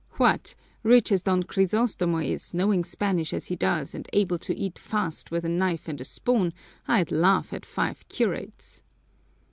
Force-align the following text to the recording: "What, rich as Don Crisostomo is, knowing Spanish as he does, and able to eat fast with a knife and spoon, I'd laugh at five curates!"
"What, 0.13 0.55
rich 0.81 1.11
as 1.11 1.21
Don 1.21 1.43
Crisostomo 1.43 2.25
is, 2.27 2.55
knowing 2.55 2.83
Spanish 2.83 3.33
as 3.35 3.45
he 3.45 3.55
does, 3.55 3.93
and 3.93 4.09
able 4.13 4.39
to 4.39 4.55
eat 4.57 4.79
fast 4.79 5.29
with 5.29 5.45
a 5.45 5.47
knife 5.47 5.87
and 5.87 6.03
spoon, 6.07 6.53
I'd 6.87 7.11
laugh 7.11 7.53
at 7.53 7.67
five 7.67 8.09
curates!" 8.09 8.81